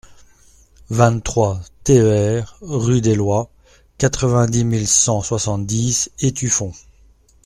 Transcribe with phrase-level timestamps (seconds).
[0.89, 3.51] vingt-trois TER rue d'Éloie,
[3.99, 6.73] quatre-vingt-dix mille cent soixante-dix Étueffont